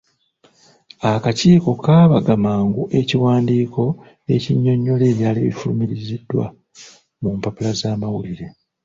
[1.13, 3.83] Akakiiko kaabaga mangu ekiwandiiko
[4.35, 6.45] ekinnyonnyola ebyali bifulumiziddwa
[7.21, 8.45] mu mpapula z’amawulire.